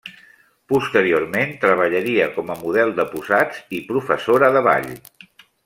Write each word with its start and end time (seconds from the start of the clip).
Posteriorment, 0.71 1.51
treballaria 1.65 2.25
com 2.39 2.49
a 2.53 2.57
model 2.63 2.95
de 3.01 3.05
posats 3.13 3.61
i 3.81 3.83
professora 3.93 4.51
de 4.59 4.67
ball. 4.71 4.93